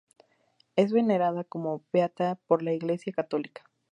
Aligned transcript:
Es 0.75 0.91
venerada 0.93 1.43
como 1.43 1.83
beata 1.93 2.39
por 2.47 2.63
la 2.63 2.73
Iglesia 2.73 3.13
católica. 3.13 3.69